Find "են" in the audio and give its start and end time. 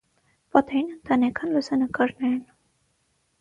2.33-2.41